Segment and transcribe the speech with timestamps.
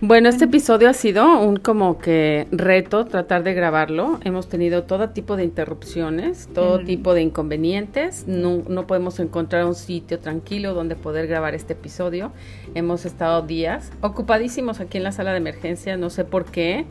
[0.00, 4.20] Bueno, este episodio ha sido un como que reto tratar de grabarlo.
[4.22, 8.28] Hemos tenido todo tipo de interrupciones, todo tipo de inconvenientes.
[8.28, 12.30] No, no podemos encontrar un sitio tranquilo donde poder grabar este episodio.
[12.76, 16.86] Hemos estado días ocupadísimos aquí en la sala de emergencia, no sé por qué.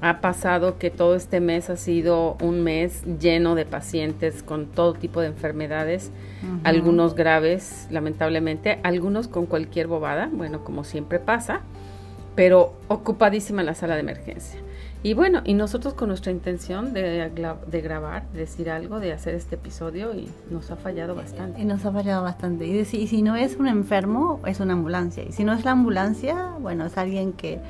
[0.00, 4.94] Ha pasado que todo este mes ha sido un mes lleno de pacientes con todo
[4.94, 6.10] tipo de enfermedades,
[6.64, 11.60] algunos graves, lamentablemente, algunos con cualquier bobada, bueno, como siempre pasa
[12.34, 14.60] pero ocupadísima la sala de emergencia.
[15.02, 19.34] Y bueno, y nosotros con nuestra intención de, de, grabar, de decir algo, de hacer
[19.34, 21.62] este episodio y nos ha fallado bastante.
[21.62, 22.66] Y nos ha fallado bastante.
[22.66, 25.22] Y si, si no es un enfermo, es una ambulancia.
[25.22, 27.60] Y si no es la ambulancia, bueno, es alguien que,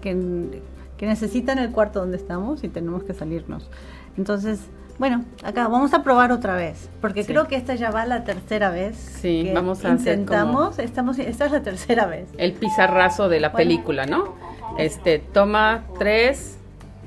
[0.00, 0.62] que,
[0.96, 3.68] que necesita en el cuarto donde estamos y tenemos que salirnos.
[4.16, 4.60] Entonces,
[4.98, 8.70] bueno, acá vamos a probar otra vez, porque creo que esta ya va la tercera
[8.70, 8.96] vez.
[8.96, 12.28] Sí, vamos a intentamos, hacer estamos, esta es la tercera vez.
[12.38, 14.34] El pizarrazo de la película, ¿no?
[14.78, 16.58] Este, toma tres,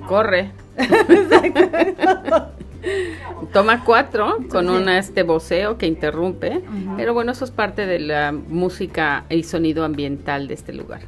[0.08, 0.52] corre.
[3.54, 6.62] toma cuatro con un este voceo que interrumpe,
[6.96, 11.02] pero bueno, eso es parte de la música y sonido ambiental de este lugar.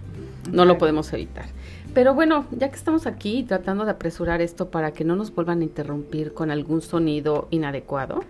[0.51, 1.45] No lo podemos evitar.
[1.93, 5.61] Pero bueno, ya que estamos aquí tratando de apresurar esto para que no nos vuelvan
[5.61, 8.23] a interrumpir con algún sonido inadecuado,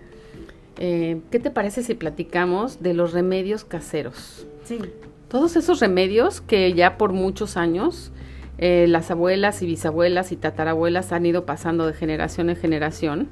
[0.78, 4.48] eh, ¿qué te parece si platicamos de los remedios caseros?
[4.64, 4.80] Sí.
[5.28, 8.12] Todos esos remedios que ya por muchos años
[8.58, 13.28] eh, las abuelas y bisabuelas y tatarabuelas han ido pasando de generación en generación,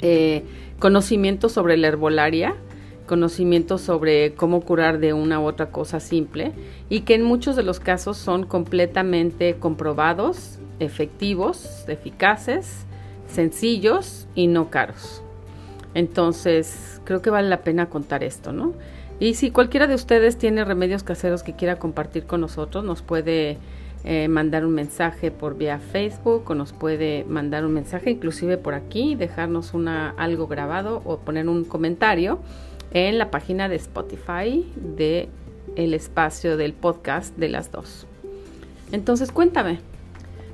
[0.00, 0.44] eh,
[0.78, 2.54] conocimientos sobre la herbolaria,
[3.08, 6.52] conocimientos sobre cómo curar de una u otra cosa simple
[6.88, 12.86] y que en muchos de los casos son completamente comprobados, efectivos, eficaces,
[13.26, 15.22] sencillos y no caros.
[15.94, 18.74] Entonces, creo que vale la pena contar esto, ¿no?
[19.18, 23.58] Y si cualquiera de ustedes tiene remedios caseros que quiera compartir con nosotros, nos puede
[24.04, 28.74] eh, mandar un mensaje por vía Facebook o nos puede mandar un mensaje inclusive por
[28.74, 32.38] aquí, dejarnos una, algo grabado o poner un comentario
[32.92, 35.28] en la página de Spotify de
[35.76, 38.06] el espacio del podcast de las dos.
[38.92, 39.80] Entonces, cuéntame.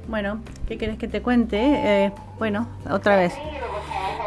[0.09, 1.59] Bueno, ¿qué quieres que te cuente?
[1.59, 3.35] Eh, bueno, otra vez.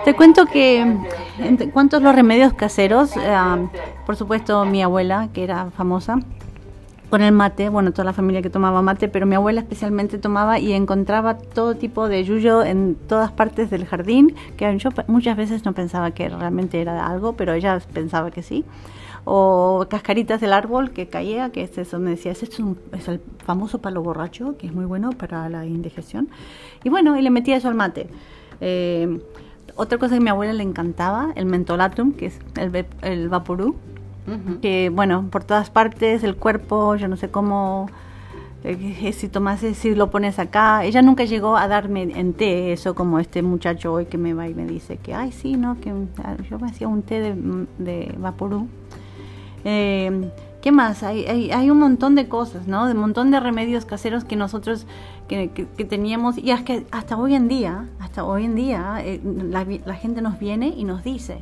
[0.05, 3.35] Te cuento que en cuanto a los remedios caseros, eh,
[4.05, 6.19] por supuesto mi abuela, que era famosa,
[7.09, 10.59] con el mate, bueno, toda la familia que tomaba mate, pero mi abuela especialmente tomaba
[10.59, 15.63] y encontraba todo tipo de yuyo en todas partes del jardín, que yo muchas veces
[15.63, 18.65] no pensaba que realmente era algo, pero ella pensaba que sí.
[19.23, 23.79] O cascaritas del árbol que caía, que es eso, me decía, es, es el famoso
[23.79, 26.29] palo borracho, que es muy bueno para la indigestión.
[26.83, 28.07] Y bueno, y le metía eso al mate.
[28.61, 29.19] Eh,
[29.75, 33.75] otra cosa que a mi abuela le encantaba, el mentolatum, que es el, el vaporú,
[34.61, 37.87] que bueno, por todas partes, el cuerpo, yo no sé cómo,
[38.63, 40.83] eh, si tomas, si lo pones acá.
[40.83, 44.47] Ella nunca llegó a darme en té eso como este muchacho hoy que me va
[44.47, 45.93] y me dice que, ay, sí, no, que
[46.23, 48.67] ah, yo me hacía un té de, de vaporú.
[49.63, 50.29] Eh,
[50.61, 51.03] ¿Qué más?
[51.03, 52.87] Hay, hay, hay, un montón de cosas, ¿no?
[52.87, 54.85] De un montón de remedios caseros que nosotros
[55.27, 59.21] que, que, teníamos y es que hasta hoy en día, hasta hoy en día, eh,
[59.23, 61.41] la, la gente nos viene y nos dice,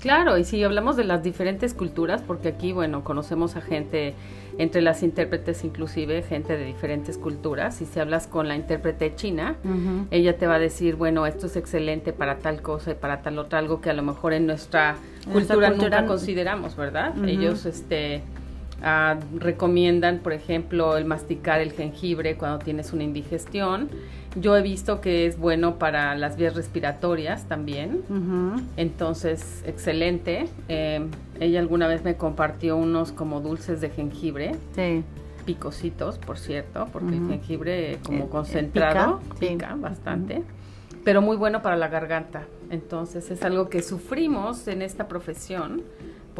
[0.00, 4.14] Claro, y si hablamos de las diferentes culturas, porque aquí, bueno, conocemos a gente,
[4.58, 9.56] entre las intérpretes inclusive, gente de diferentes culturas, y si hablas con la intérprete china,
[10.10, 13.38] ella te va a decir, bueno, esto es excelente para tal cosa y para tal
[13.38, 14.96] otra, algo que a lo mejor en nuestra,
[15.30, 17.12] cultura, nunca consideramos, ¿verdad?
[17.26, 18.22] Ellos, este
[18.82, 23.90] Ah, recomiendan, por ejemplo, el masticar el jengibre cuando tienes una indigestión.
[24.36, 28.02] Yo he visto que es bueno para las vías respiratorias también.
[28.76, 30.46] Entonces, excelente.
[30.68, 31.08] Em,
[31.40, 34.52] ella alguna vez me compartió unos como dulces de jengibre.
[34.74, 35.02] Sí.
[35.44, 40.42] Picositos, por cierto, porque el jengibre como eh, concentrado pica, bastante.
[41.04, 42.44] Pero muy bueno para la garganta.
[42.70, 45.82] Entonces, es algo que sufrimos en esta profesión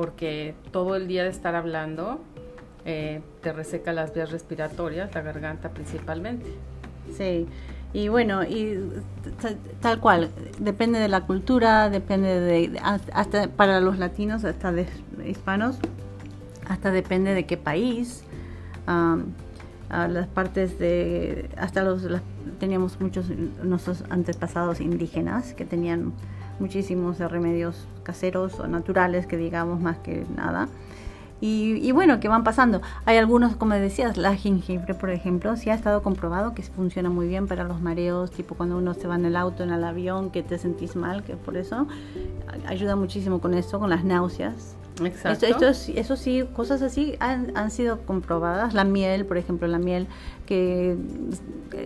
[0.01, 2.23] porque todo el día de estar hablando
[2.87, 6.47] eh, te reseca las vías respiratorias, la garganta principalmente.
[7.19, 7.47] Sí,
[7.93, 8.79] y bueno, y
[9.83, 12.81] tal cual, depende de la cultura, depende de,
[13.13, 14.87] hasta para los latinos, hasta de
[15.27, 15.77] hispanos,
[16.67, 18.25] hasta depende de qué país.
[18.87, 22.09] a las partes de, hasta los,
[22.59, 23.27] teníamos muchos
[23.63, 26.15] nuestros antepasados indígenas que tenían
[26.61, 30.69] muchísimos remedios caseros o naturales, que digamos más que nada.
[31.43, 32.83] Y, bueno, que van pasando.
[33.07, 37.29] Hay algunos, como decías, la jengibre, por ejemplo, sí ha estado comprobado que funciona muy
[37.29, 40.31] bien para los mareos, tipo cuando uno se va en el auto, en el avión,
[40.31, 41.87] que te sentís mal, que por eso
[42.67, 44.77] ayuda muchísimo con eso, con las náuseas.
[45.05, 45.47] Exacto.
[45.47, 48.75] Esto, eso sí, cosas así han, han, sido comprobadas.
[48.75, 50.07] La miel, por ejemplo, la miel
[50.47, 50.97] que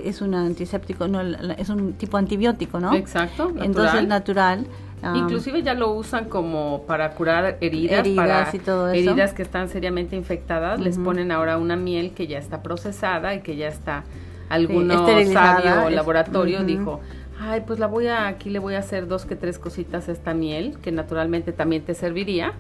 [0.05, 2.94] es un antiséptico, no, es un tipo antibiótico, ¿no?
[2.94, 3.46] Exacto.
[3.46, 3.66] Natural.
[3.66, 4.66] Entonces natural.
[5.14, 9.11] Inclusive ya lo usan como para curar heridas, para y todo eso.
[9.11, 13.40] heridas que están seriamente infectadas, les ponen ahora una miel que ya está procesada y
[13.40, 14.05] que ya está
[14.49, 17.00] alguno sabio o laboratorio dijo,
[17.38, 20.12] ay, pues la voy a, aquí le voy a hacer dos que tres cositas a
[20.12, 22.55] esta miel, que naturalmente también te serviría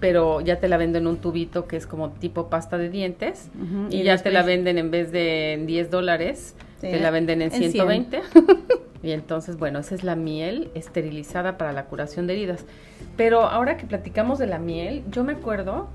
[0.00, 3.50] pero ya te la venden en un tubito que es como tipo pasta de dientes
[3.90, 8.22] y, ya te la venden en vez de 10 dólares, te la venden en, 120.
[9.02, 12.64] y entonces, bueno, esa es la miel esterilizada para la curación de heridas.
[13.16, 15.88] Pero ahora que platicamos de la miel, yo me acuerdo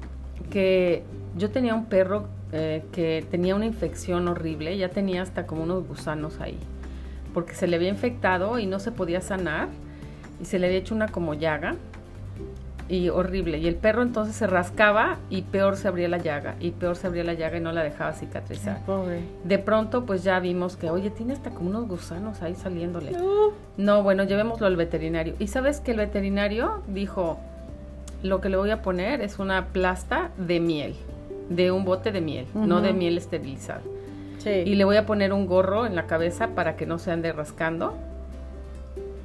[0.51, 1.01] que
[1.35, 5.87] yo tenía un perro eh, que tenía una infección horrible, ya tenía hasta como unos
[5.87, 6.59] gusanos ahí,
[7.33, 9.69] porque se le había infectado y no se podía sanar
[10.39, 11.75] y se le había hecho una como llaga
[12.87, 13.57] y horrible.
[13.57, 17.07] Y el perro entonces se rascaba y peor se abría la llaga, y peor se
[17.07, 18.79] abría la llaga y no la dejaba cicatrizar.
[19.43, 23.13] De pronto pues ya vimos que, oye, tiene hasta como unos gusanos ahí saliéndole.
[23.77, 25.35] No, bueno, llevémoslo al veterinario.
[25.39, 27.39] Y sabes que el veterinario dijo,
[28.23, 30.95] lo que le voy a poner es una plasta de miel,
[31.49, 33.81] de un bote de miel, no de miel esterilizada.
[34.45, 37.31] Y le voy a poner un gorro en la cabeza para que no se ande
[37.31, 37.95] rascando.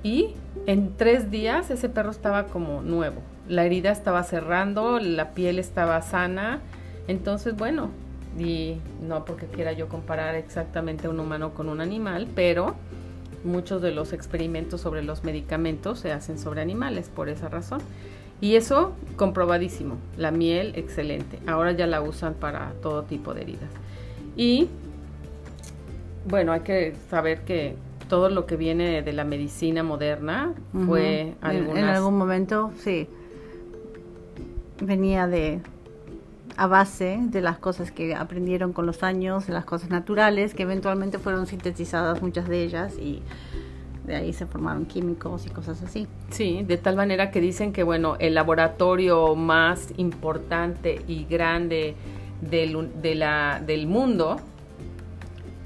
[0.02, 0.30] Y
[0.64, 6.00] en tres días ese perro estaba como nuevo la herida estaba cerrando, la piel estaba
[6.02, 6.60] sana.
[7.08, 7.90] Entonces, bueno,
[8.38, 12.76] y no porque quiera yo comparar exactamente un humano con un animal, pero
[13.42, 17.80] muchos de los experimentos sobre los medicamentos se hacen sobre animales por esa razón.
[18.40, 19.96] Y eso comprobadísimo.
[20.16, 21.40] La miel, excelente.
[21.48, 23.70] Ahora ya la usan para todo tipo de heridas.
[24.36, 24.68] Y
[26.28, 27.74] bueno, hay que saber que
[28.08, 30.54] todo lo que viene de la medicina moderna
[30.86, 33.08] fue en algún momento, sí
[34.80, 35.60] venía de
[36.56, 40.64] a base de las cosas que aprendieron con los años, de las cosas naturales, que
[40.64, 43.22] eventualmente fueron sintetizadas muchas de ellas y
[44.06, 46.06] de ahí se formaron químicos y cosas así.
[46.30, 51.94] Sí, de tal manera que dicen que bueno, el laboratorio más importante y grande
[52.40, 54.36] del, de la, del mundo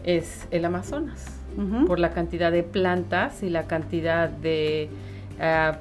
[0.04, 1.40] es el Amazonas,
[1.86, 4.90] por la cantidad de plantas y la cantidad de
[5.40, 5.78] ah,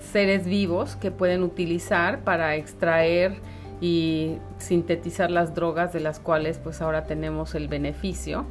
[0.00, 3.36] seres vivos que pueden utilizar para extraer
[3.80, 8.46] y sintetizar las drogas de las cuales pues ahora tenemos el beneficio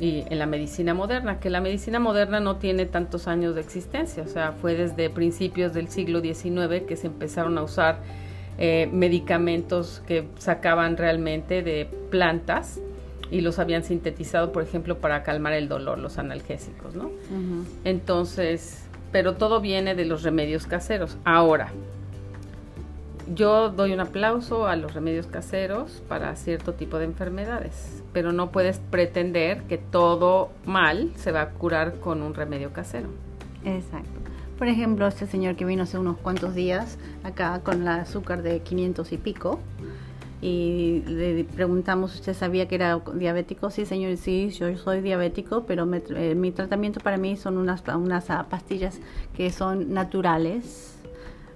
[0.00, 4.24] y en la medicina moderna, que la medicina moderna no tiene tantos años de existencia,
[4.24, 7.98] o sea, fue desde principios del siglo XIX que se empezaron a usar
[8.58, 12.80] eh, medicamentos que sacaban realmente de plantas
[13.30, 17.10] y los habían sintetizado, por ejemplo, para calmar el dolor, los analgésicos, ¿no?
[17.84, 18.81] Entonces,
[19.12, 21.16] pero todo viene de los remedios caseros.
[21.24, 21.68] Ahora,
[23.34, 28.50] yo doy un aplauso a los remedios caseros para cierto tipo de enfermedades, pero no
[28.50, 33.08] puedes pretender que todo mal se va a curar con un remedio casero.
[33.64, 34.10] Exacto.
[34.58, 38.60] Por ejemplo, este señor que vino hace unos cuantos días acá con el azúcar de
[38.60, 39.60] 500 y pico,
[40.42, 43.70] y le preguntamos, ¿usted sabía que era diabético?
[43.70, 48.28] Sí, señor, sí, yo soy diabético, pero eh, mi tratamiento para mí son unas, unas
[48.28, 48.98] ah, pastillas
[49.36, 50.98] que son naturales,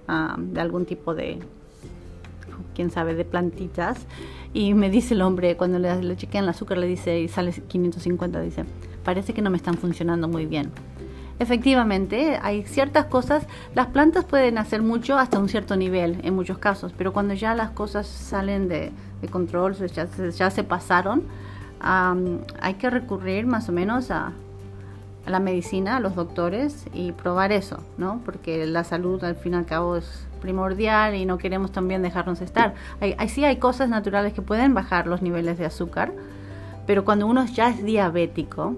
[0.07, 1.41] ah, de algún tipo de,
[2.77, 4.07] quién sabe, de plantitas.
[4.55, 8.41] Y me dice el hombre, cuando le chequean el azúcar, le dice, y sale 550,
[8.41, 8.65] dice,
[9.05, 10.71] parece que no me están funcionando muy bien.
[11.39, 16.57] Efectivamente, hay ciertas cosas, las plantas pueden hacer mucho hasta un cierto nivel en muchos
[16.57, 18.93] casos, pero cuando ya las cosas salen de,
[19.31, 21.25] control, ya, ya, se pasaron,
[21.81, 24.33] hay que recurrir más o menos a,
[25.27, 28.21] la medicina, a los doctores y probar eso, ¿no?
[28.25, 32.41] Porque la salud al fin y al cabo es primordial y no queremos también dejarnos
[32.41, 32.75] estar.
[33.01, 36.13] Hay, hay, sí hay cosas naturales que pueden bajar los niveles de azúcar,
[36.87, 38.77] pero cuando uno ya es diabético,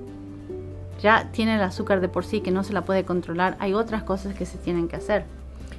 [1.00, 4.02] ya tiene el azúcar de por sí que no se la puede controlar, hay otras
[4.02, 5.24] cosas que se tienen que hacer.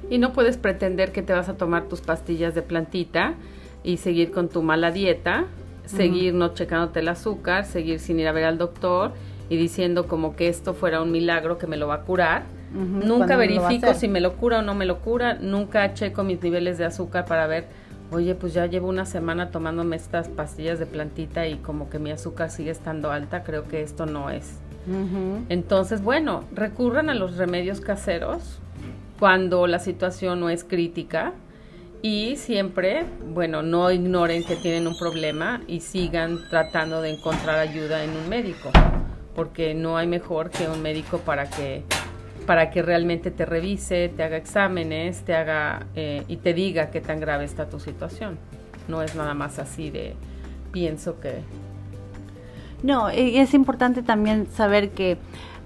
[0.08, 3.34] Y no puedes pretender que te vas a tomar tus pastillas de plantita
[3.84, 5.44] y seguir con tu mala dieta,
[5.84, 9.12] seguir no checándote el azúcar, seguir sin ir a ver al doctor
[9.48, 12.44] y diciendo como que esto fuera un milagro que me lo va a curar.
[12.72, 16.78] Nunca verifico si me lo cura o no me lo cura, nunca checo mis niveles
[16.78, 17.66] de azúcar para ver,
[18.12, 22.12] oye, pues ya llevo una semana tomándome estas pastillas de plantita y como que mi
[22.12, 24.60] azúcar sigue estando alta, creo que esto no es
[25.48, 28.58] entonces, bueno, recurran a los remedios caseros
[29.18, 31.34] cuando la situación no es crítica
[32.02, 38.02] y siempre, bueno, no ignoren que tienen un problema y sigan tratando de encontrar ayuda
[38.04, 38.70] en un médico,
[39.34, 41.84] porque no hay mejor que un médico para que
[42.46, 47.00] para que realmente te revise, te haga exámenes, te haga eh, y te diga qué
[47.00, 48.38] tan grave está tu situación.
[48.88, 50.16] No es nada más así de
[50.72, 51.42] pienso que...
[52.82, 55.18] No, es importante también saber que,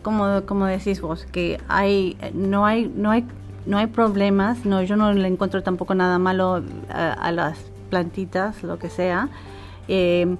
[0.03, 3.25] como, como decís vos, que hay, no hay, no hay,
[3.67, 7.59] no hay problemas, no, yo no le encuentro tampoco nada malo a, las
[7.91, 9.29] plantitas, lo que sea.
[9.89, 10.37] Eh,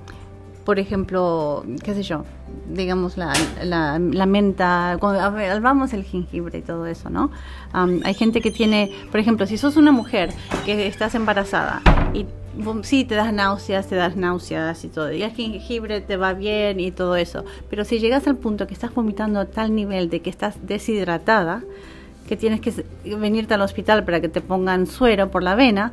[0.65, 2.25] por ejemplo, qué sé yo,
[2.69, 4.97] digamos la, la, menta,
[5.61, 7.31] vamos el jengibre y todo eso, ¿no?
[7.73, 10.33] hay gente que tiene, por ejemplo, si sos una mujer
[10.65, 11.83] que estás embarazada
[12.15, 12.25] y
[12.83, 16.81] sí te das náuseas, te das náuseas y todo, y el jengibre te va bien
[16.81, 20.21] y todo eso, pero si llegas al punto que estás vomitando a tal nivel de
[20.21, 21.63] que estás deshidratada,
[22.29, 25.93] que tienes que venirte al hospital para que te pongan suero por la vena,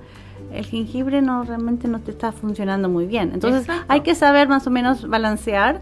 [0.54, 3.32] el jengibre no realmente no te está funcionando muy bien.
[3.34, 5.82] Entonces hay que saber más o menos balancear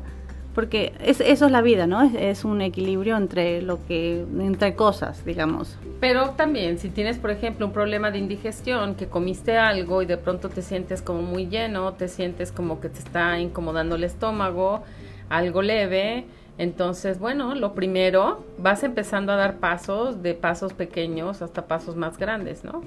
[0.54, 2.02] porque es, eso es la vida, ¿no?
[2.04, 5.78] Es, un equilibrio entre lo que entre cosas, digamos.
[6.00, 10.18] Pero también si tienes, por ejemplo, un problema de indigestión, que comiste algo y de
[10.18, 14.84] pronto te sientes como muy lleno, te sientes como que te está incomodando el estómago,
[15.30, 16.26] algo leve,
[16.60, 22.18] entonces, bueno, lo primero, vas empezando a dar pasos, de pasos pequeños hasta pasos más
[22.18, 22.82] grandes, ¿no?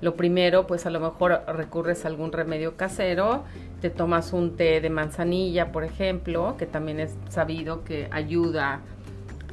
[0.00, 3.44] Lo primero, pues a lo mejor recurres a algún remedio casero,
[3.80, 8.80] te tomas un té de manzanilla, por ejemplo, que también es sabido que ayuda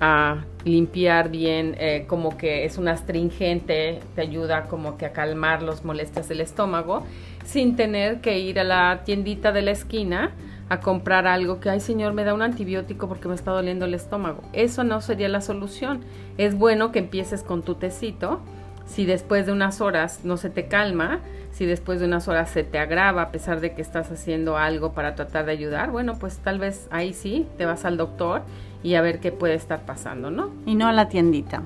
[0.01, 5.63] a limpiar bien, eh, como que es un astringente, te ayuda como que a calmar
[5.63, 7.03] los molestias del estómago,
[7.45, 10.31] sin tener que ir a la tiendita de la esquina
[10.69, 13.93] a comprar algo que, ay señor, me da un antibiótico porque me está doliendo el
[13.93, 14.41] estómago.
[14.53, 16.01] Eso no sería la solución.
[16.38, 18.41] Es bueno que empieces con tu tecito
[18.85, 21.19] si después de unas horas no se te calma,
[21.51, 24.93] si después de unas horas se te agrava a pesar de que estás haciendo algo
[24.93, 28.41] para tratar de ayudar, bueno, pues tal vez ahí sí te vas al doctor
[28.81, 30.49] y a ver qué puede estar pasando, ¿no?
[30.65, 31.61] Y no a la tiendita.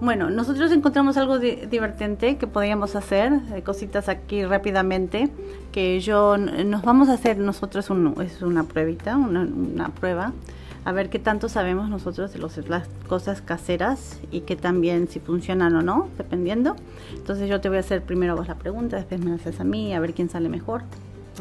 [0.00, 5.28] Bueno, nosotros encontramos algo divertente que podríamos hacer, eh, cositas aquí rápidamente,
[5.72, 7.90] que yo nos vamos a hacer nosotros
[8.22, 10.32] es una pruebita, una prueba
[10.88, 15.20] a ver qué tanto sabemos nosotros de los, las cosas caseras y que también si
[15.20, 16.76] funcionan o no, dependiendo.
[17.14, 19.92] Entonces yo te voy a hacer primero vos la pregunta, después me haces a mí,
[19.92, 20.84] a ver quién sale mejor.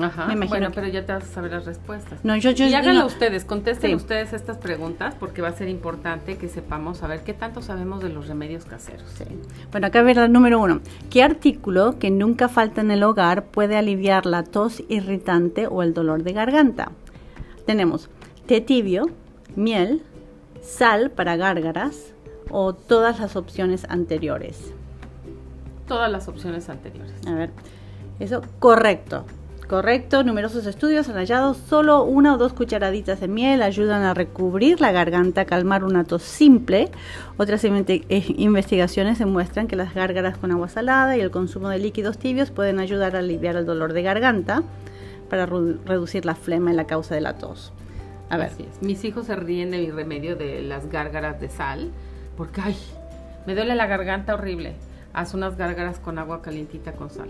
[0.01, 2.25] Ajá, me bueno, pero ya te vas a saber las respuestas.
[2.25, 6.35] No, yo, yo, y háganlo ustedes, contesten ustedes estas preguntas porque va a ser importante
[6.35, 9.09] que sepamos a ver qué tanto sabemos de los remedios caseros.
[9.17, 9.23] Sí.
[9.71, 10.81] Bueno, acá ver la número uno.
[11.09, 15.93] ¿Qué artículo que nunca falta en el hogar puede aliviar la tos irritante o el
[15.93, 16.91] dolor de garganta?
[17.65, 18.09] Tenemos
[18.45, 19.05] té tibio,
[19.57, 20.01] miel,
[20.61, 22.13] sal para gárgaras
[22.49, 24.73] o todas las opciones anteriores?
[25.87, 27.13] Todas las opciones anteriores.
[27.27, 27.51] A ver,
[28.19, 29.25] eso correcto.
[29.67, 34.79] Correcto, numerosos estudios han hallado solo una o dos cucharaditas de miel ayudan a recubrir
[34.79, 36.89] la garganta, calmar una tos simple.
[37.35, 38.05] Otras eh,
[38.37, 42.79] investigaciones demuestran que las gárgaras con agua salada y el consumo de líquidos tibios pueden
[42.79, 44.63] ayudar a aliviar el dolor de garganta
[45.29, 47.73] para reducir la flema y la causa de la tos.
[48.29, 48.51] A ver.
[48.81, 51.91] Mis hijos se ríen de mi remedio de las gárgaras de sal,
[52.35, 52.77] porque, ay,
[53.45, 54.75] me duele la garganta horrible.
[55.13, 57.29] Haz unas gárgaras con agua calientita con sal.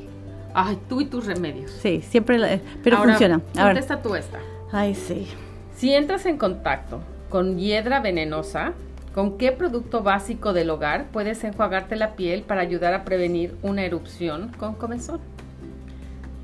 [0.53, 1.71] Ay, tú y tus remedios.
[1.71, 3.39] Sí, siempre, pero funciona.
[3.53, 4.39] contesta tú esta.
[4.71, 5.27] Ay, sí.
[5.75, 8.73] Si entras en contacto con hiedra venenosa,
[9.13, 13.83] ¿con qué producto básico del hogar puedes enjuagarte la piel para ayudar a prevenir una
[13.83, 15.19] erupción con comezón?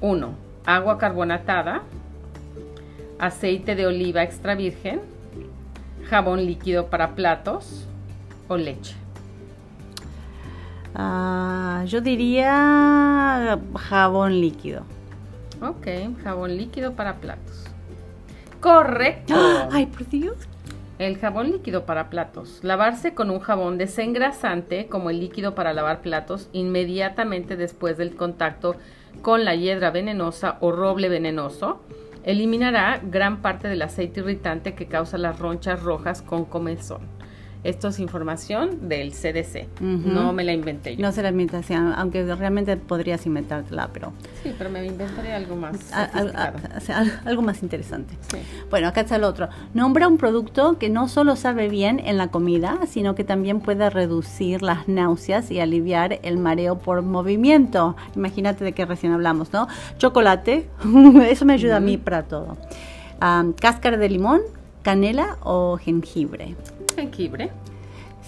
[0.02, 0.36] 1.
[0.66, 1.82] Agua carbonatada,
[3.26, 5.02] aceite de oliva extra virgen,
[6.10, 7.88] jabón líquido para platos
[8.48, 8.96] o leche.
[10.94, 14.84] Ah, yo diría jabón líquido.
[15.62, 15.88] Ok,
[16.24, 17.66] jabón líquido para platos.
[18.60, 19.34] Correcto.
[19.72, 20.36] Ay, por Dios.
[21.00, 22.60] El jabón líquido para platos.
[22.62, 28.76] Lavarse con un jabón desengrasante como el líquido para lavar platos inmediatamente después del contacto
[29.22, 31.82] con la hiedra venenosa o roble venenoso
[32.24, 37.02] Eliminará gran parte del aceite irritante que causa las ronchas rojas con comezón.
[37.64, 41.02] Esto es información del CDC, no me la inventé yo.
[41.02, 41.62] No se la inventé,
[41.96, 44.12] aunque realmente podrías inventártela, pero...
[44.44, 45.78] Sí, pero me inventaré algo más
[47.26, 48.16] Algo más interesante.
[48.70, 49.48] Bueno, acá está el otro.
[49.74, 53.90] Nombra un producto que no solo sabe bien en la comida, sino que también puede
[53.90, 57.96] reducir las náuseas y aliviar el mareo por movimiento.
[58.16, 59.68] Imagínate de qué recién hablamos, ¿no?
[59.98, 60.68] Chocolate,
[61.30, 62.58] eso me ayuda a mí para todo.
[63.60, 64.42] cáscara de limón,
[64.82, 66.56] canela o jengibre
[66.96, 67.50] jengibre.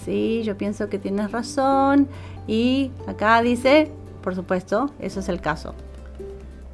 [0.04, 2.08] Sí, yo pienso que tienes razón.
[2.46, 3.90] Y acá dice,
[4.22, 5.74] por supuesto, eso es el caso.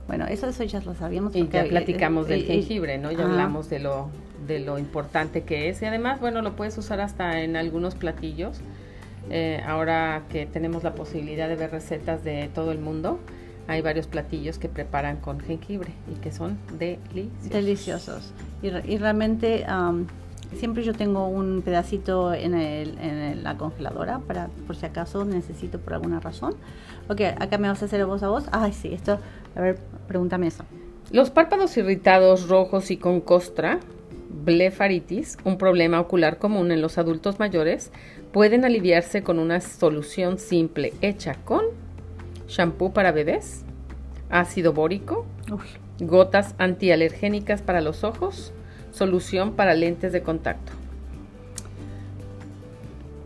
[0.07, 1.35] Bueno, eso, eso ya lo sabíamos.
[1.35, 3.13] Y ya platicamos del jengibre, ¿no?
[3.13, 4.09] Ya hablamos de lo,
[4.47, 5.81] de lo importante que es.
[5.83, 8.61] Y además, bueno, lo puedes usar hasta en algunos platillos.
[9.31, 13.21] Eh, ahora que tenemos la posibilidad de ver recetas de todo el mundo,
[13.69, 17.51] hay varios platillos que preparan con jengibre y que son deliciosos.
[17.51, 18.33] Deliciosos.
[18.63, 20.07] Y, y realmente am,
[20.57, 25.79] siempre yo tengo un pedacito en, el, en la congeladora para por si acaso necesito
[25.79, 26.55] por alguna razón.
[27.09, 28.45] Ok, acá me vas a hacer voz a voz.
[28.53, 29.19] Ay, sí, esto,
[29.55, 30.65] a ver, pregúntame eso.
[31.11, 33.81] Los párpados irritados, rojos y con costra,
[34.45, 37.91] blefaritis, un problema ocular común en los adultos mayores,
[38.33, 41.65] pueden aliviarse con una solución simple hecha con
[42.49, 43.65] shampoo para bebés,
[44.31, 45.27] ácido bórico,
[46.01, 48.53] gotas antialergénicas para los ojos,
[48.93, 50.73] solución para lentes de contacto.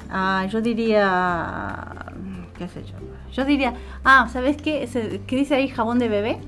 [0.08, 2.12] Ah, yo diría,
[2.56, 2.94] qué sé yo.
[3.32, 4.88] Yo diría, ah, ¿sabes qué?
[5.26, 6.38] ¿Qué dice ahí jabón de bebé?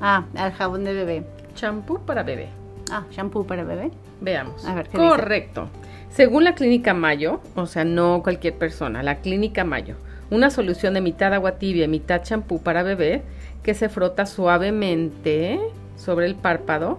[0.00, 1.26] Ah, el jabón de bebé.
[1.54, 2.48] Shampoo para bebé.
[2.90, 3.90] Ah, shampoo para bebé.
[4.20, 4.64] Veamos.
[4.66, 5.10] A ver, ¿qué dice?
[5.10, 5.68] Correcto.
[6.10, 9.96] Según la Clínica Mayo, o sea, no cualquier persona, la Clínica Mayo,
[10.30, 13.22] una solución de mitad agua tibia y mitad champú para bebé
[13.62, 15.60] que se frota suavemente
[15.96, 16.98] sobre el párpado,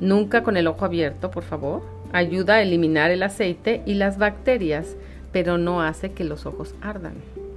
[0.00, 4.96] nunca con el ojo abierto, por favor, ayuda a eliminar el aceite y las bacterias,
[5.32, 7.14] pero no hace que los ojos ardan.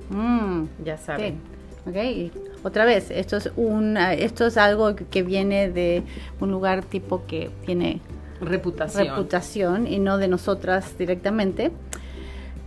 [0.09, 1.39] Mm, Ya saben.
[1.85, 2.31] Ok, y
[2.63, 6.03] otra vez, esto es, un, esto es algo que viene de
[6.39, 7.99] un lugar tipo que tiene
[8.39, 9.07] Reputación.
[9.07, 11.71] reputación y no de nosotras directamente.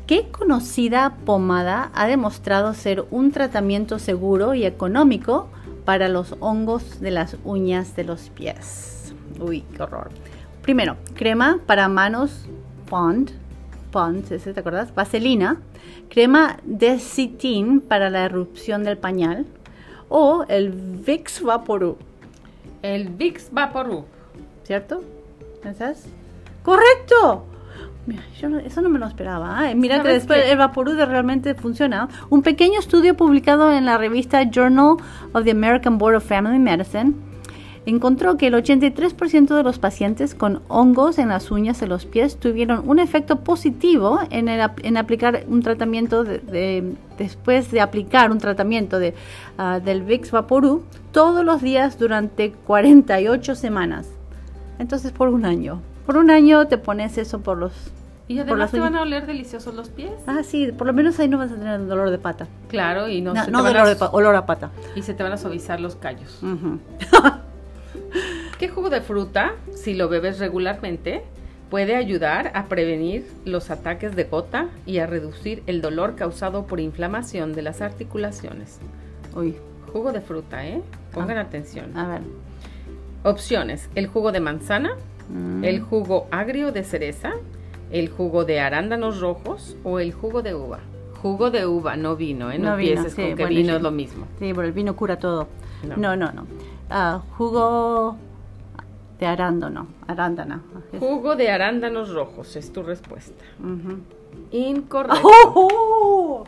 [0.07, 5.49] ¿Qué conocida pomada ha demostrado ser un tratamiento seguro y económico
[5.85, 9.06] para los hongos de las uñas de los pies?
[9.41, 10.11] Uy, qué horror.
[10.63, 12.47] Primero, crema para manos
[12.89, 13.31] Pond,
[13.93, 14.95] Pond, ¿ese ¿te acuerdas?
[14.95, 15.59] Vaselina,
[16.09, 19.47] crema Desitin para la erupción del pañal
[20.09, 21.97] o el Vicks Vaporub,
[22.83, 24.05] El Vicks Vaporub.
[24.65, 25.03] ¿cierto?
[25.63, 26.07] ¿Pensás?
[26.65, 27.45] ¡Correcto!
[28.07, 29.71] Mira, yo no- eso no me lo esperaba.
[29.71, 29.75] ¿eh?
[29.75, 30.53] Mira que ¿Sabes después qué?
[30.53, 32.09] el Vaporub realmente funciona.
[32.31, 34.97] Un pequeño estudio publicado en la revista Journal
[35.33, 37.15] of the American Board of Family Medicine
[37.87, 42.37] encontró que el 83% de los pacientes con hongos en las uñas de los pies
[42.37, 48.31] tuvieron un efecto positivo en, el en aplicar un tratamiento de, de- después de aplicar
[48.31, 49.15] un tratamiento de,
[49.57, 54.09] ah, del Vicks Vaporub todos los días durante 48 semanas.
[54.79, 55.81] Entonces por un año.
[56.05, 57.73] Por un año te pones eso por los...
[58.29, 60.11] Y además te van a oler deliciosos los pies.
[60.27, 62.49] Ah, sí, por lo menos ahí no vas a tener dolor de pata.
[62.67, 64.71] Claro, y no, No, se no te van dolor a- de olor a pata.
[64.97, 66.43] y se te van a suavizar los callos.
[66.43, 66.81] Ujú.
[68.59, 71.23] ¿Qué jugo de fruta, si lo bebes regularmente,
[71.71, 76.81] puede ayudar a prevenir los ataques de gota y a reducir el dolor causado por
[76.81, 78.79] inflamación de las articulaciones?
[79.35, 79.57] Uy,
[79.93, 80.83] Jugo de fruta, ¿eh?
[81.13, 81.43] Pongan Ah.
[81.43, 81.97] atención.
[81.97, 82.21] a ver.
[83.25, 84.91] Opciones: el jugo de manzana,
[85.31, 85.65] Mm.
[85.65, 87.33] el jugo agrio de cereza,
[87.91, 90.81] el jugo de arándanos rojos o el jugo de uva.
[91.23, 92.59] Jugo de uva, no vino, ¿eh?
[92.59, 93.77] No, No vino, sí, con que bueno, vino sí.
[93.77, 94.27] es lo mismo.
[94.39, 95.49] Sí, pero el vino cura todo.
[95.87, 95.97] No.
[95.97, 96.47] No, no, no.
[96.91, 98.17] Ah, jugo
[99.19, 100.63] de arándano, arándana.
[100.99, 103.45] Jugo de arándanos rojos es tu respuesta.
[103.61, 103.99] Ujú.
[104.53, 105.21] Incorrecto.
[105.25, 106.45] ¡Oh!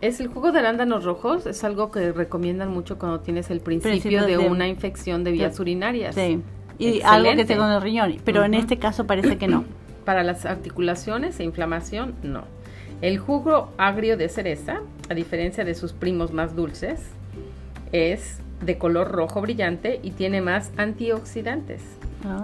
[0.00, 3.90] Es el jugo de arándanos rojos, es algo que recomiendan mucho cuando tienes el principio,
[3.92, 6.14] Principio de, de- una infección de vías de- urinarias.
[6.14, 6.42] Sí.
[6.78, 7.04] Y Excelente.
[7.06, 8.16] algo que tengo en el riñón.
[8.24, 9.64] Pero en este caso parece que no.
[10.04, 12.44] Para las articulaciones e inflamación, no.
[13.00, 17.00] El jugo agrio de cereza, a diferencia de sus primos más dulces,
[17.92, 21.82] es de color rojo brillante y tiene más antioxidantes.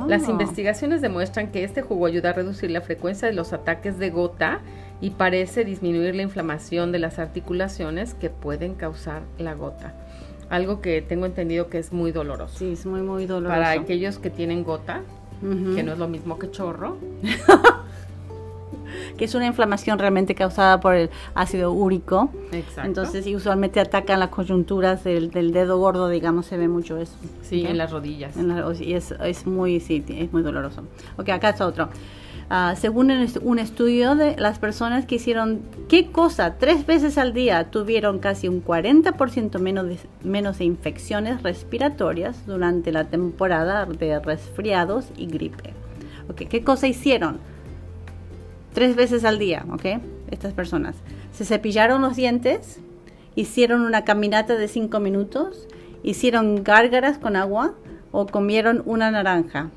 [0.06, 0.30] Las Ah.
[0.32, 4.60] investigaciones demuestran que este jugo ayuda a reducir la frecuencia de los ataques de gota
[5.00, 9.94] y parece disminuir la inflamación de las articulaciones que pueden causar la gota.
[10.50, 12.58] Algo que tengo entendido que es muy doloroso.
[12.58, 13.54] Sí, es muy, muy doloroso.
[13.58, 15.00] Para aquellos que tienen gota,
[15.40, 16.98] que no es lo mismo que chorro,
[19.16, 22.30] Que es una inflamación realmente causada por el ácido úrico.
[22.52, 22.86] exacto.
[22.86, 27.14] Entonces, y usualmente atacan las coyunturas del, del dedo gordo, digamos, se ve mucho eso.
[27.42, 28.36] sí, en las rodillas.
[28.36, 30.82] En la- y es, es muy, sí, es muy doloroso.
[31.16, 31.88] Ok, acá está otro.
[32.52, 37.16] Ah, según un est- un estudio de las personas que hicieron qué cosa tres veces
[37.16, 43.86] al día tuvieron casi un 40% menos de, menos de infecciones respiratorias durante la temporada
[43.86, 45.72] de resfriados y gripe.
[46.28, 47.38] Ok, ¿qué cosa hicieron?
[48.72, 50.00] Tres veces al día, ¿ok?
[50.30, 50.96] Estas personas.
[51.32, 52.80] Se cepillaron los dientes,
[53.34, 55.66] hicieron una caminata de cinco minutos,
[56.02, 57.74] hicieron gárgaras con agua
[58.12, 59.70] o comieron una naranja.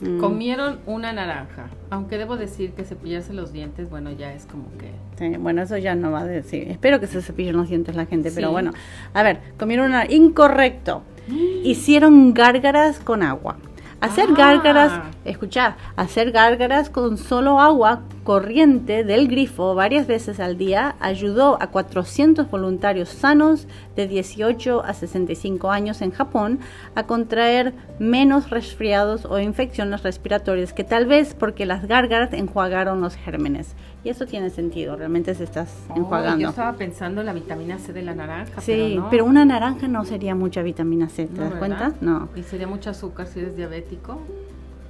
[0.00, 4.64] Mm, Comieron una naranja, aunque debo decir que cepillarse los dientes, bueno, ya es como
[4.78, 4.92] que...
[5.18, 6.70] sí, bueno, eso ya no va a decir.
[6.70, 8.72] Espero que se cepillen los dientes la gente, pero bueno.
[9.12, 10.10] A ver, comieron una...
[10.10, 11.02] Incorrecto.
[11.64, 13.58] Hicieron gárgaras con agua.
[14.00, 14.34] Hacer Ah.
[14.36, 14.92] gárgaras,
[15.26, 21.66] escuchar, hacer gárgaras con solo agua corriente del grifo varias veces al día ayudó a
[21.66, 26.60] 400 voluntarios sanos de 18 a 65 años en Japón
[26.94, 33.16] a contraer menos resfriados o infecciones respiratorias que tal vez porque las gárgaras enjuagaron los
[33.16, 33.74] gérmenes.
[34.02, 36.40] Y eso tiene sentido, realmente se estás Oh, enjuagando.
[36.40, 38.60] yo estaba pensando en la vitamina C de la naranja.
[38.62, 39.10] Sí, pero, no.
[39.10, 41.58] pero una naranja no sería mucha vitamina C, ¿te No, das ¿verdad?
[41.58, 41.92] cuenta?
[42.00, 42.28] No.
[42.34, 44.18] Y sería mucho azúcar si eres diabético.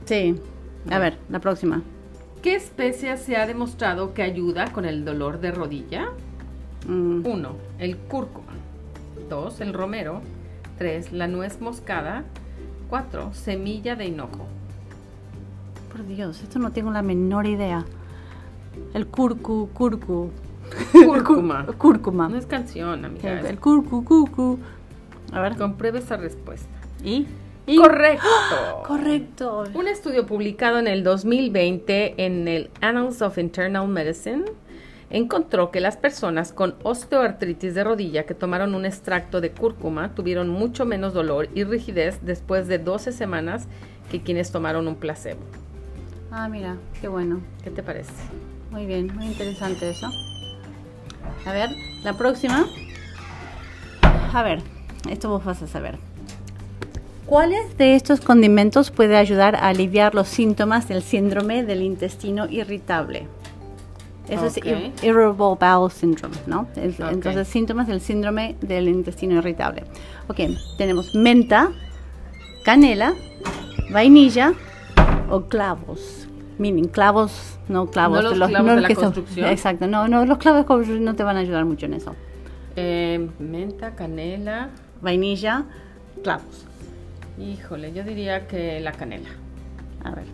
[0.04, 0.36] Sí.
[0.90, 1.82] A ver, la próxima.
[2.40, 6.06] ¿Qué especia se ha demostrado que ayuda con el dolor de rodilla?
[6.86, 7.48] Mm, 1.
[7.80, 8.52] El cúrcuma.
[9.28, 9.60] 2.
[9.60, 10.20] El romero.
[10.78, 11.12] 3.
[11.12, 12.24] La nuez moscada.
[12.88, 13.34] 4.
[13.34, 14.46] Semilla de hinojo.
[15.92, 17.84] por Dios, esto no tengo la menor idea.
[18.94, 20.30] El curcu, curcu.
[20.92, 21.66] Cúrcuma.
[21.78, 22.28] Cúrcuma.
[22.28, 23.40] No es canción, amiga.
[23.40, 24.58] El, el curcu, cucu.
[25.32, 25.56] A ver.
[25.56, 26.68] Compruebe esa respuesta.
[27.04, 27.26] ¿Y?
[27.76, 28.26] Correcto.
[28.86, 29.64] Correcto.
[29.74, 34.44] Un estudio publicado en el 2020 en el Annals of Internal Medicine
[35.10, 40.48] encontró que las personas con osteoartritis de rodilla que tomaron un extracto de cúrcuma tuvieron
[40.48, 43.66] mucho menos dolor y rigidez después de 12 semanas
[44.10, 45.40] que quienes tomaron un placebo.
[46.30, 47.40] Ah, mira, qué bueno.
[47.62, 48.12] ¿Qué te parece?
[48.70, 50.10] Muy bien, muy interesante eso.
[51.46, 51.70] A ver,
[52.04, 52.66] la próxima.
[54.32, 54.62] A ver,
[55.08, 55.98] esto vos vas a saber.
[57.26, 63.26] ¿Cuáles de estos condimentos puede ayudar a aliviar los síntomas del síndrome del intestino irritable?
[64.28, 66.68] Eso es ir- Irritable Bowel Syndrome, ¿no?
[66.76, 67.10] Es- Ok.
[67.10, 69.84] Entonces, síntomas del síndrome del intestino irritable.
[70.28, 70.38] Ok,
[70.78, 71.70] tenemos menta,
[72.64, 73.14] canela,
[73.90, 74.52] vainilla
[75.28, 76.19] o clavos.
[76.60, 78.22] Meaning, clavos, no clavos.
[78.22, 79.48] No los clavos de la son- construcción.
[79.48, 82.14] exacto, no, no, los clavos de construcción no te van a ayudar mucho en eso.
[82.76, 84.68] Eh, menta, canela.
[85.00, 85.64] Vainilla,
[86.22, 86.66] clavos.
[87.38, 89.30] Híjole, yo diría que la canela.
[90.04, 90.26] A ver.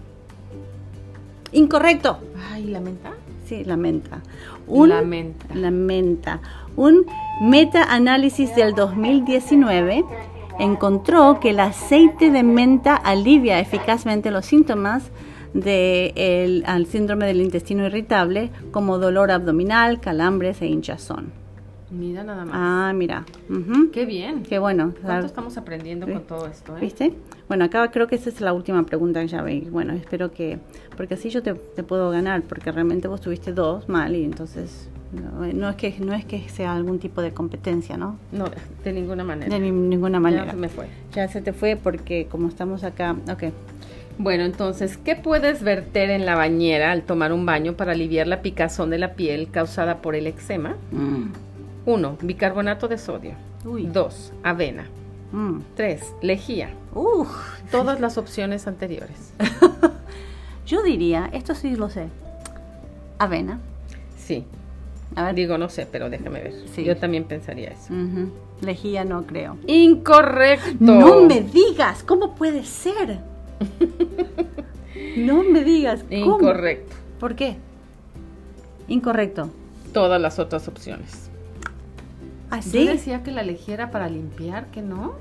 [1.52, 2.18] Incorrecto.
[2.52, 3.10] Ay, ¿la menta?
[3.46, 4.20] Sí, la menta.
[4.68, 5.46] La menta.
[5.54, 6.40] La menta.
[6.74, 7.06] Un
[7.40, 10.04] meta-análisis del 2019
[10.58, 15.04] encontró que el aceite de menta alivia eficazmente los síntomas
[15.54, 21.32] del síndrome del intestino irritable como dolor abdominal, calambres e hinchazón.
[21.88, 22.54] Mira nada más.
[22.56, 23.24] Ah, mira.
[23.48, 23.90] Ujú.
[23.92, 24.42] Qué bien.
[24.42, 24.92] Qué bueno.
[25.02, 26.12] ¿Cuánto estamos aprendiendo Sí.
[26.14, 26.76] con todo esto?
[26.76, 26.80] eh?
[26.80, 27.14] ¿Viste?
[27.48, 29.70] Bueno, acá creo que esa es la última pregunta que ya veis.
[29.70, 30.58] Bueno, espero que,
[30.96, 34.88] porque así yo te, te puedo ganar, porque realmente vos tuviste dos mal y entonces
[35.12, 38.18] no, no es que no es que sea algún tipo de competencia, ¿no?
[38.32, 38.46] No,
[38.82, 39.48] de ninguna manera.
[39.48, 40.44] De ni- ninguna manera.
[40.46, 40.86] Ya se me fue.
[41.14, 43.44] Ya se te fue porque como estamos acá, ok.
[44.18, 48.40] Bueno, entonces, ¿qué puedes verter en la bañera al tomar un baño para aliviar la
[48.40, 50.76] picazón de la piel causada por el eczema?
[51.84, 52.18] 1.
[52.22, 53.32] Bicarbonato de sodio.
[53.64, 53.86] Uy.
[53.86, 54.32] 2.
[54.42, 54.86] Avena.
[55.32, 55.58] Mm.
[55.74, 56.14] 3.
[56.22, 56.70] Lejía.
[56.94, 57.28] Uf.
[57.70, 59.32] Todas las opciones anteriores.
[60.66, 62.08] Yo diría, esto sí lo sé.
[63.18, 63.60] Avena.
[64.18, 64.44] Sí.
[65.14, 65.34] A ver.
[65.34, 66.54] Digo, no sé, pero déjame ver.
[66.74, 66.84] Sí.
[66.84, 67.92] Yo también pensaría eso.
[68.62, 69.58] Lejía no creo.
[69.66, 70.74] Incorrecto.
[70.80, 73.18] No me digas, ¿cómo puede ser?
[75.16, 76.04] no me digas.
[76.04, 76.36] ¿cómo?
[76.36, 76.94] Incorrecto.
[77.18, 77.56] ¿Por qué?
[78.88, 79.50] Incorrecto.
[79.92, 81.30] Todas las otras opciones.
[82.50, 85.14] ¿Ah, Yo decía que la lejía era para limpiar, que no.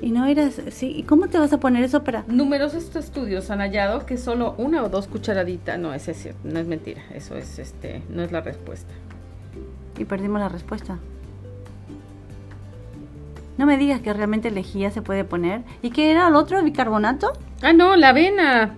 [0.00, 0.92] Y no eras, sí.
[0.96, 2.24] ¿Y cómo te vas a poner eso para...?
[2.26, 6.58] Numerosos estudios han hallado que solo una o dos cucharaditas, no, ese es cierto, no
[6.58, 8.92] es mentira, eso es, este, no es la respuesta.
[9.98, 10.98] Y perdimos la respuesta.
[13.58, 15.62] No me digas que realmente lejía se puede poner.
[15.82, 17.32] ¿Y qué era el otro, bicarbonato?
[17.60, 18.74] Ah, no, la avena.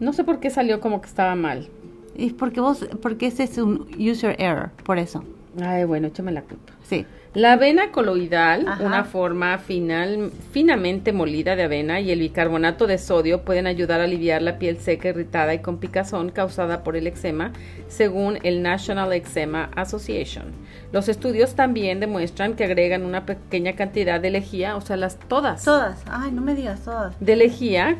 [0.00, 1.68] No sé por qué salió como que estaba mal.
[2.16, 5.24] Y porque vos, porque ese es un user error, por eso.
[5.62, 6.72] Ay, bueno, échame la culpa.
[6.82, 7.06] Sí.
[7.32, 8.82] La avena coloidal, Ajá.
[8.84, 14.04] una forma final, finamente molida de avena, y el bicarbonato de sodio pueden ayudar a
[14.04, 17.52] aliviar la piel seca, irritada y con picazón causada por el eczema,
[17.86, 20.46] según el National Eczema Association.
[20.92, 25.64] Los estudios también demuestran que agregan una pequeña cantidad de lejía, o sea, las todas,
[25.64, 26.02] Todas.
[26.10, 27.14] Ay, no me digas todas.
[27.20, 27.96] de lejía,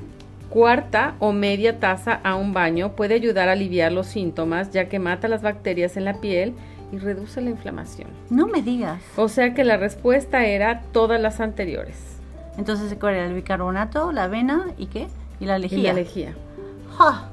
[0.50, 4.98] cuarta o media taza a un baño puede ayudar a aliviar los síntomas, ya que
[4.98, 6.52] mata las bacterias en la piel
[6.92, 8.08] y reduce la inflamación.
[8.30, 9.00] No me digas.
[9.16, 11.96] O sea que la respuesta era todas las anteriores.
[12.58, 15.06] Entonces, ¿cuál era el bicarbonato, la avena y qué?
[15.38, 15.82] Y la Y lejía.
[15.84, 16.34] la lejía.
[16.98, 17.28] Ja.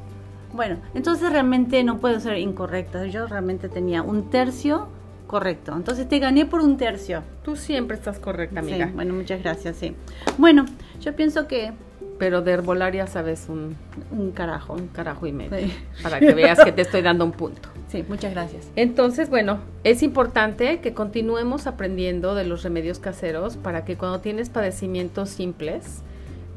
[0.53, 3.05] Bueno, entonces realmente no puedo ser incorrecta.
[3.07, 4.87] Yo realmente tenía un tercio
[5.25, 5.73] correcto.
[5.75, 7.23] Entonces te gané por un tercio.
[7.43, 8.91] Tú siempre estás correcta, Sí, amiga.
[8.93, 9.95] bueno, muchas gracias, sí.
[10.37, 10.65] Bueno,
[11.01, 11.73] yo pienso que
[12.19, 13.75] Pero de herbolaria sabes un,
[14.11, 14.73] un carajo.
[14.73, 15.67] un carajo y medio.
[15.67, 15.73] Sí.
[16.01, 17.69] Para que veas que te estoy dando un punto.
[17.87, 18.69] Sí, muchas gracias.
[18.75, 24.49] Entonces, bueno, es importante que continuemos aprendiendo de los remedios caseros para que cuando tienes
[24.49, 26.01] padecimientos simples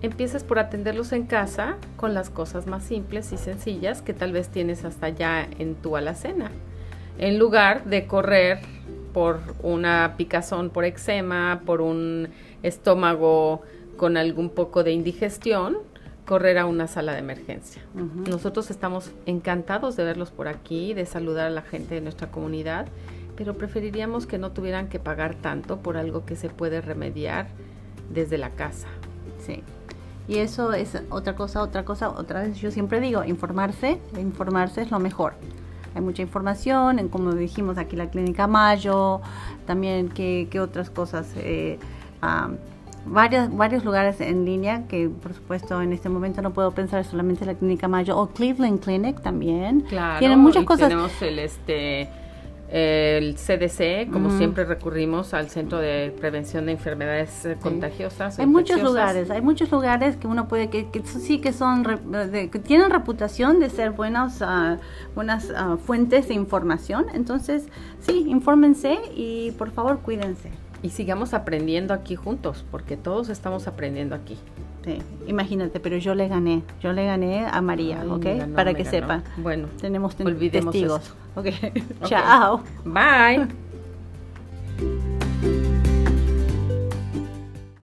[0.03, 4.49] empieces por atenderlos en casa con las cosas más simples y sencillas que tal vez
[4.49, 6.51] tienes hasta ya en tu alacena.
[7.19, 8.59] En lugar de correr
[9.13, 12.29] por una picazón por eczema, por un
[12.63, 13.63] estómago
[14.01, 15.77] con algún poco de indigestión,
[16.25, 17.83] correr a una sala de emergencia.
[18.31, 22.87] Nosotros estamos encantados de verlos por aquí, de saludar a la gente de nuestra comunidad,
[23.37, 27.49] pero preferiríamos que no tuvieran que pagar tanto por algo que se puede remediar
[28.09, 28.89] desde la casa.
[29.45, 29.63] Sí.
[30.29, 34.91] Y eso es otra cosa, otra cosa, otra vez yo siempre digo, informarse, informarse es
[34.91, 35.35] lo mejor.
[35.95, 39.21] Hay mucha información, en como dijimos aquí la clínica Mayo,
[39.67, 41.79] también qué, otras cosas, eh,
[43.11, 47.45] varios, varios lugares en línea que por supuesto en este momento no puedo pensar solamente
[47.45, 49.83] en la clínica Mayo o Cleveland Clinic también.
[49.83, 50.89] Claro, Tienen muchas cosas.
[50.89, 52.09] Tenemos el este
[52.73, 58.39] el CDC, como siempre recurrimos al Centro de Prevención de Enfermedades eh, Contagiosas.
[58.39, 62.91] Hay muchos lugares, hay muchos lugares que uno puede, que, sí que son, que tienen
[62.91, 64.79] reputación de ser buenas, ah,
[65.17, 67.07] buenas ah, fuentes de información.
[67.13, 67.67] Entonces,
[67.99, 70.51] sí, infórmense y por favor cuídense.
[70.83, 74.39] Y sigamos aprendiendo aquí juntos, porque todos estamos aprendiendo aquí.
[74.85, 78.55] Sí, imagínate, pero yo le gané, yo le gané a María, ¿ok?
[78.55, 79.23] Para que sepa.
[79.37, 81.15] Bueno, tenemos testigos.
[81.37, 81.47] Ok,
[82.07, 82.61] chao.
[82.85, 83.70] Bye.